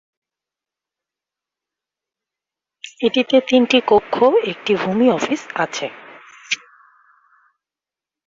[3.01, 4.15] এটিতে তিনটি কক্ষ,
[4.47, 5.87] একটি ভূমি অফিস আছে।